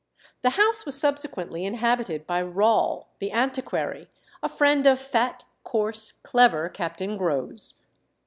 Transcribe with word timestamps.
The 0.41 0.49
house 0.57 0.83
was 0.83 0.99
subsequently 0.99 1.63
inhabited 1.63 2.25
by 2.25 2.41
Rawle, 2.41 3.05
the 3.19 3.31
antiquary, 3.31 4.07
a 4.41 4.49
friend 4.49 4.87
of 4.87 4.97
fat, 4.97 5.45
coarse, 5.63 6.13
clever 6.23 6.69
Captain 6.69 7.17
Grose. 7.19 7.75